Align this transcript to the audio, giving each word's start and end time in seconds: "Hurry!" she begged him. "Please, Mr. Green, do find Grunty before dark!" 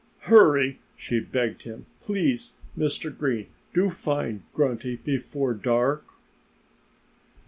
"Hurry!" 0.21 0.79
she 0.97 1.19
begged 1.19 1.61
him. 1.61 1.85
"Please, 1.99 2.53
Mr. 2.75 3.15
Green, 3.15 3.49
do 3.75 3.91
find 3.91 4.41
Grunty 4.51 4.95
before 4.95 5.53
dark!" 5.53 6.15